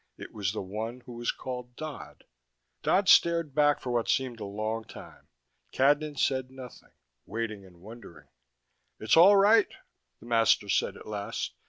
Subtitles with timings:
[0.17, 2.23] It was the one who was called Dodd.
[2.81, 5.27] Dodd stared back for what seemed a long time.
[5.71, 6.93] Cadnan said nothing,
[7.27, 8.29] waiting and wondering.
[8.99, 9.71] "It's all right,"
[10.19, 11.53] the master said at last.